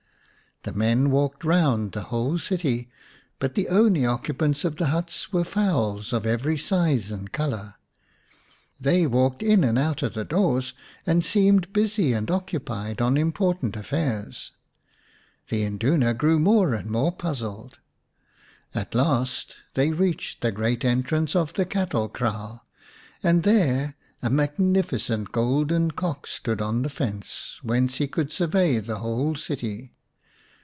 The 0.63 0.73
men 0.73 1.09
walked 1.09 1.43
round 1.43 1.91
the 1.93 2.03
whole 2.03 2.37
city, 2.37 2.87
but 3.39 3.55
the 3.55 3.67
only 3.67 4.05
occupants 4.05 4.63
of 4.63 4.75
the 4.75 4.85
huts 4.93 5.33
were 5.33 5.43
fowls 5.43 6.13
of 6.13 6.23
every 6.23 6.55
size 6.55 7.09
and 7.09 7.31
colour. 7.31 7.73
They 8.79 9.07
walked 9.07 9.41
in 9.41 9.63
and 9.63 9.79
out 9.79 10.03
of 10.03 10.13
the 10.13 10.23
doors, 10.23 10.75
and 11.03 11.25
seemed 11.25 11.73
busy 11.73 12.13
and 12.13 12.29
occupied 12.29 13.01
on 13.01 13.17
important 13.17 13.75
affairs. 13.75 14.51
The 15.49 15.63
Induna 15.63 16.13
grew 16.13 16.37
more 16.37 16.75
and 16.75 16.91
more 16.91 17.11
puzzled. 17.11 17.79
At 18.75 18.93
last 18.93 19.57
they 19.73 19.89
reached 19.89 20.41
the 20.41 20.51
great 20.51 20.85
entrance 20.85 21.35
of 21.35 21.53
the 21.53 21.65
cattle 21.65 22.07
kraal, 22.07 22.67
and 23.23 23.41
there 23.41 23.95
a 24.21 24.29
magnificent 24.29 25.31
golden 25.31 25.89
Cock 25.89 26.27
stood 26.27 26.61
on 26.61 26.83
the 26.83 26.89
fence, 26.91 27.59
whence 27.63 27.95
he 27.95 28.07
could 28.07 28.31
survey 28.31 28.77
the 28.77 28.99
whole 28.99 29.33
city. 29.33 29.95